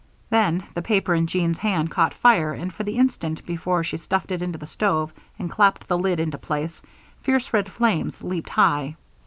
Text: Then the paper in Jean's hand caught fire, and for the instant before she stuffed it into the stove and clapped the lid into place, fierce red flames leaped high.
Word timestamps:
Then 0.31 0.63
the 0.73 0.81
paper 0.81 1.13
in 1.13 1.27
Jean's 1.27 1.59
hand 1.59 1.91
caught 1.91 2.15
fire, 2.15 2.53
and 2.53 2.73
for 2.73 2.81
the 2.83 2.97
instant 2.97 3.45
before 3.45 3.83
she 3.83 3.97
stuffed 3.97 4.31
it 4.31 4.41
into 4.41 4.57
the 4.57 4.65
stove 4.65 5.13
and 5.37 5.47
clapped 5.47 5.87
the 5.87 5.95
lid 5.95 6.19
into 6.19 6.39
place, 6.39 6.81
fierce 7.21 7.53
red 7.53 7.71
flames 7.71 8.23
leaped 8.23 8.49
high. 8.49 8.95